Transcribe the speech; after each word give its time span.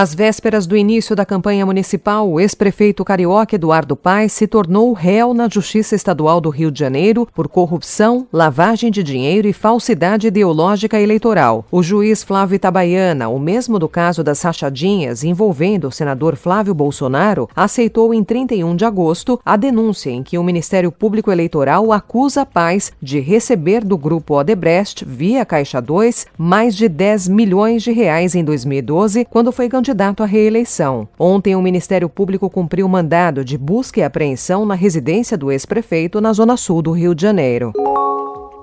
Às 0.00 0.14
vésperas 0.14 0.64
do 0.64 0.76
início 0.76 1.16
da 1.16 1.26
campanha 1.26 1.66
municipal, 1.66 2.30
o 2.30 2.38
ex-prefeito 2.38 3.04
carioca 3.04 3.56
Eduardo 3.56 3.96
Paes 3.96 4.32
se 4.32 4.46
tornou 4.46 4.92
réu 4.92 5.34
na 5.34 5.48
Justiça 5.48 5.96
Estadual 5.96 6.40
do 6.40 6.50
Rio 6.50 6.70
de 6.70 6.78
Janeiro 6.78 7.26
por 7.34 7.48
corrupção, 7.48 8.24
lavagem 8.32 8.92
de 8.92 9.02
dinheiro 9.02 9.48
e 9.48 9.52
falsidade 9.52 10.28
ideológica 10.28 11.00
eleitoral. 11.00 11.64
O 11.68 11.82
juiz 11.82 12.22
Flávio 12.22 12.54
Itabaiana, 12.54 13.28
o 13.28 13.40
mesmo 13.40 13.76
do 13.76 13.88
caso 13.88 14.22
das 14.22 14.40
rachadinhas 14.40 15.24
envolvendo 15.24 15.88
o 15.88 15.90
senador 15.90 16.36
Flávio 16.36 16.74
Bolsonaro, 16.74 17.48
aceitou 17.56 18.14
em 18.14 18.22
31 18.22 18.76
de 18.76 18.84
agosto 18.84 19.40
a 19.44 19.56
denúncia 19.56 20.10
em 20.10 20.22
que 20.22 20.38
o 20.38 20.44
Ministério 20.44 20.92
Público 20.92 21.32
Eleitoral 21.32 21.90
acusa 21.90 22.46
Paes 22.46 22.92
de 23.02 23.18
receber 23.18 23.84
do 23.84 23.98
grupo 23.98 24.38
Odebrecht, 24.38 25.04
via 25.04 25.44
Caixa 25.44 25.80
2, 25.80 26.28
mais 26.38 26.76
de 26.76 26.88
10 26.88 27.26
milhões 27.26 27.82
de 27.82 27.90
reais 27.90 28.36
em 28.36 28.44
2012, 28.44 29.24
quando 29.24 29.50
foi 29.50 29.68
candidato 29.68 29.87
candidato 29.88 30.22
à 30.22 30.26
reeleição. 30.26 31.08
Ontem, 31.18 31.56
o 31.56 31.62
Ministério 31.62 32.10
Público 32.10 32.50
cumpriu 32.50 32.86
mandado 32.86 33.42
de 33.42 33.56
busca 33.56 34.00
e 34.00 34.02
apreensão 34.02 34.66
na 34.66 34.74
residência 34.74 35.36
do 35.36 35.50
ex-prefeito 35.50 36.20
na 36.20 36.30
zona 36.34 36.58
sul 36.58 36.82
do 36.82 36.92
Rio 36.92 37.14
de 37.14 37.22
Janeiro. 37.22 37.72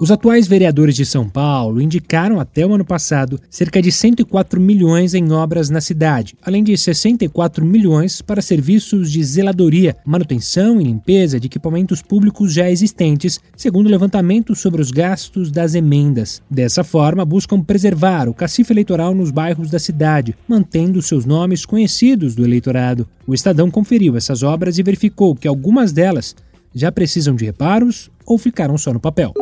Os 0.00 0.10
atuais 0.10 0.48
vereadores 0.48 0.96
de 0.96 1.06
São 1.06 1.28
Paulo 1.28 1.80
indicaram 1.80 2.40
até 2.40 2.66
o 2.66 2.74
ano 2.74 2.84
passado 2.84 3.40
cerca 3.48 3.80
de 3.80 3.92
104 3.92 4.60
milhões 4.60 5.14
em 5.14 5.30
obras 5.30 5.70
na 5.70 5.80
cidade, 5.80 6.34
além 6.42 6.64
de 6.64 6.76
64 6.76 7.64
milhões 7.64 8.20
para 8.20 8.42
serviços 8.42 9.10
de 9.10 9.22
zeladoria, 9.22 9.96
manutenção 10.04 10.80
e 10.80 10.84
limpeza 10.84 11.38
de 11.38 11.46
equipamentos 11.46 12.02
públicos 12.02 12.52
já 12.52 12.68
existentes, 12.68 13.38
segundo 13.56 13.86
o 13.86 13.90
levantamento 13.90 14.56
sobre 14.56 14.82
os 14.82 14.90
gastos 14.90 15.52
das 15.52 15.76
emendas. 15.76 16.42
Dessa 16.50 16.82
forma, 16.82 17.24
buscam 17.24 17.62
preservar 17.62 18.28
o 18.28 18.34
cacife 18.34 18.72
eleitoral 18.72 19.14
nos 19.14 19.30
bairros 19.30 19.70
da 19.70 19.78
cidade, 19.78 20.34
mantendo 20.48 21.00
seus 21.00 21.24
nomes 21.24 21.64
conhecidos 21.64 22.34
do 22.34 22.44
eleitorado. 22.44 23.06
O 23.28 23.32
Estadão 23.32 23.70
conferiu 23.70 24.16
essas 24.16 24.42
obras 24.42 24.76
e 24.76 24.82
verificou 24.82 25.36
que 25.36 25.46
algumas 25.46 25.92
delas 25.92 26.34
já 26.74 26.90
precisam 26.90 27.36
de 27.36 27.44
reparos 27.44 28.10
ou 28.26 28.36
ficaram 28.36 28.76
só 28.76 28.92
no 28.92 28.98
papel. 28.98 29.32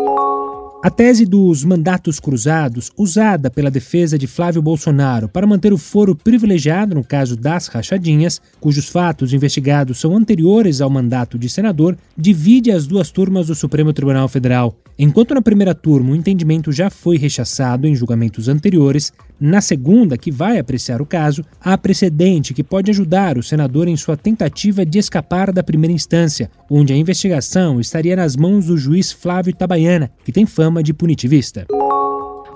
A 0.82 0.90
tese 0.90 1.26
dos 1.26 1.66
mandatos 1.66 2.22
cruzados, 2.22 2.90
usada 2.98 3.52
pela 3.52 3.70
defesa 3.70 4.18
de 4.18 4.28
Flávio 4.28 4.62
Bolsonaro 4.62 5.28
para 5.28 5.46
manter 5.46 5.74
o 5.74 5.78
foro 5.78 6.16
privilegiado 6.16 6.96
no 6.96 7.04
caso 7.04 7.36
das 7.36 7.68
rachadinhas, 7.68 8.42
cujos 8.62 8.88
fatos 8.88 9.34
investigados 9.34 10.00
são 10.00 10.16
anteriores 10.16 10.80
ao 10.80 10.90
mandato 10.90 11.38
de 11.38 11.50
senador, 11.50 11.98
divide 12.18 12.72
as 12.72 12.88
duas 12.88 13.12
turmas 13.12 13.48
do 13.48 13.56
Supremo 13.56 13.92
Tribunal 13.92 14.30
Federal. 14.30 14.74
Enquanto 14.98 15.34
na 15.34 15.42
primeira 15.42 15.76
turma 15.76 16.12
o 16.12 16.16
entendimento 16.16 16.72
já 16.72 16.90
foi 16.90 17.18
rechaçado 17.18 17.86
em 17.86 17.94
julgamentos 17.94 18.48
anteriores, 18.48 19.12
na 19.40 19.62
segunda, 19.62 20.18
que 20.18 20.32
vai 20.32 20.60
apreciar 20.60 21.02
o 21.02 21.06
caso, 21.06 21.46
há 21.62 21.78
precedente 21.78 22.54
que 22.54 22.62
pode 22.62 22.92
ajudar 22.92 23.38
o 23.38 23.44
senador 23.44 23.88
em 23.88 23.96
sua 23.96 24.18
tentativa 24.18 24.86
de 24.86 25.00
escapar 25.00 25.54
da 25.54 25.64
primeira 25.64 25.94
instância, 25.94 26.52
onde 26.70 26.92
a 26.92 26.98
investigação 26.98 27.80
estaria 27.80 28.18
nas 28.18 28.36
mãos 28.36 28.66
do 28.66 28.78
juiz 28.78 29.14
Flávio 29.14 29.52
Itabaiana, 29.52 30.12
que 30.26 30.34
tem 30.34 30.46
fama 30.46 30.69
de 30.84 30.94
punitivista. 30.94 31.66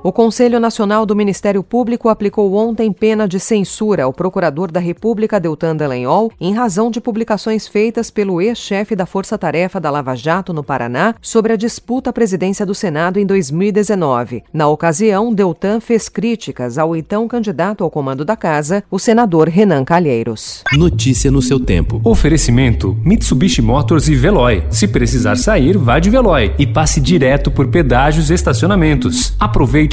O 0.05 0.11
Conselho 0.11 0.59
Nacional 0.59 1.05
do 1.05 1.15
Ministério 1.15 1.63
Público 1.63 2.09
aplicou 2.09 2.55
ontem 2.55 2.91
pena 2.91 3.25
de 3.25 3.39
censura 3.39 4.03
ao 4.03 4.11
procurador 4.11 4.69
da 4.69 4.81
República, 4.81 5.39
Deltan 5.39 5.77
Dallagnol, 5.77 6.29
em 6.41 6.53
razão 6.53 6.91
de 6.91 6.99
publicações 6.99 7.69
feitas 7.69 8.11
pelo 8.11 8.41
ex-chefe 8.41 8.97
da 8.97 9.05
Força 9.05 9.37
Tarefa 9.37 9.79
da 9.79 9.89
Lava 9.89 10.13
Jato 10.13 10.51
no 10.51 10.61
Paraná 10.61 11.15
sobre 11.21 11.53
a 11.53 11.55
disputa 11.55 12.09
à 12.09 12.13
presidência 12.13 12.65
do 12.65 12.75
Senado 12.75 13.17
em 13.17 13.25
2019. 13.25 14.43
Na 14.51 14.67
ocasião, 14.67 15.33
Deltan 15.33 15.79
fez 15.79 16.09
críticas 16.09 16.77
ao 16.77 16.97
então 16.97 17.25
candidato 17.25 17.81
ao 17.81 17.89
comando 17.89 18.25
da 18.25 18.35
casa, 18.35 18.83
o 18.91 18.99
senador 18.99 19.47
Renan 19.47 19.85
Calheiros. 19.85 20.65
Notícia 20.73 21.31
no 21.31 21.41
seu 21.41 21.61
tempo. 21.61 22.01
Oferecimento: 22.03 22.97
Mitsubishi 23.05 23.61
Motors 23.61 24.09
e 24.09 24.15
Veloy. 24.15 24.65
Se 24.69 24.85
precisar 24.85 25.37
sair, 25.37 25.77
vá 25.77 25.97
de 25.97 26.09
Veloy 26.09 26.53
e 26.59 26.67
passe 26.67 26.99
direto 26.99 27.49
por 27.49 27.69
pedágios 27.69 28.29
e 28.29 28.33
estacionamentos. 28.33 29.33
Aproveite 29.39 29.92